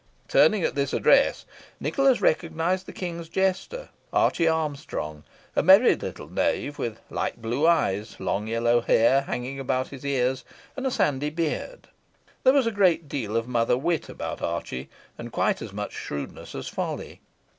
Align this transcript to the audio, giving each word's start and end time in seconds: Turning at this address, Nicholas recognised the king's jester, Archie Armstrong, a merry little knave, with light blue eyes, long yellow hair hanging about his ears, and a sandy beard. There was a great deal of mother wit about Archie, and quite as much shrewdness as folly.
Turning 0.27 0.63
at 0.63 0.73
this 0.73 0.93
address, 0.93 1.45
Nicholas 1.79 2.21
recognised 2.21 2.87
the 2.87 2.91
king's 2.91 3.29
jester, 3.29 3.89
Archie 4.11 4.47
Armstrong, 4.47 5.23
a 5.55 5.61
merry 5.61 5.93
little 5.95 6.27
knave, 6.27 6.79
with 6.79 6.99
light 7.11 7.39
blue 7.39 7.67
eyes, 7.67 8.19
long 8.19 8.47
yellow 8.47 8.81
hair 8.81 9.21
hanging 9.21 9.59
about 9.59 9.89
his 9.89 10.03
ears, 10.03 10.43
and 10.75 10.87
a 10.87 10.91
sandy 10.91 11.29
beard. 11.29 11.87
There 12.43 12.53
was 12.53 12.65
a 12.65 12.71
great 12.71 13.07
deal 13.07 13.37
of 13.37 13.47
mother 13.47 13.77
wit 13.77 14.09
about 14.09 14.41
Archie, 14.41 14.89
and 15.19 15.31
quite 15.31 15.61
as 15.61 15.71
much 15.71 15.91
shrewdness 15.91 16.55
as 16.55 16.67
folly. 16.67 17.21